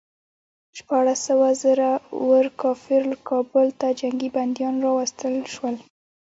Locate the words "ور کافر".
2.29-3.03